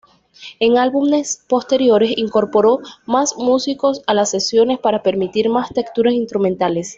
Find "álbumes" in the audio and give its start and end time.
0.79-1.45